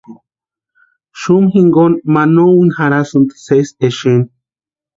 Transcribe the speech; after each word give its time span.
Xumu 1.19 1.47
jinkoni 1.55 1.97
ma 2.13 2.23
no 2.35 2.43
úni 2.59 2.75
jarhasïnti 2.77 3.35
sési 3.45 3.71
exeni. 3.87 4.23